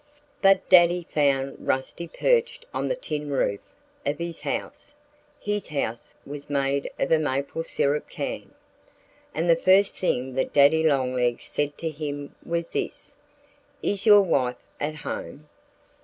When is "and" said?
9.35-9.47